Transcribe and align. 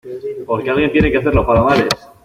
porque 0.47 0.71
alguien 0.71 0.91
tiene 0.91 1.11
que 1.11 1.19
hacerlo, 1.19 1.45
Palomares. 1.45 1.85